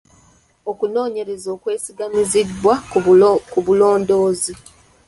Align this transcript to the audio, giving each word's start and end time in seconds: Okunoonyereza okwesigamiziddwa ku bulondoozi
Okunoonyereza 0.71 1.47
okwesigamiziddwa 1.55 2.73
ku 3.53 3.57
bulondoozi 3.65 4.53